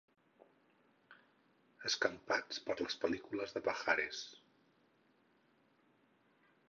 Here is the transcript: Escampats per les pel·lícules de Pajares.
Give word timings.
Escampats 1.89 2.61
per 2.69 2.77
les 2.79 2.97
pel·lícules 3.03 3.55
de 3.59 3.63
Pajares. 3.69 4.23